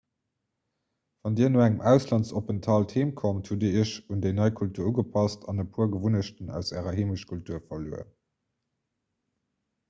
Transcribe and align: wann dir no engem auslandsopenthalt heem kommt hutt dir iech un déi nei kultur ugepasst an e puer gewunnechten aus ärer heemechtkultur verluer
wann 1.21 1.35
dir 1.39 1.51
no 1.51 1.59
engem 1.65 1.81
auslandsopenthalt 1.89 2.89
heem 2.95 3.09
kommt 3.21 3.49
hutt 3.51 3.61
dir 3.65 3.77
iech 3.83 3.93
un 4.15 4.23
déi 4.25 4.31
nei 4.39 4.47
kultur 4.61 4.89
ugepasst 4.93 5.45
an 5.53 5.63
e 5.65 5.67
puer 5.75 5.89
gewunnechten 5.97 6.51
aus 6.61 6.73
ärer 6.81 6.97
heemechtkultur 7.01 7.63
verluer 7.69 8.05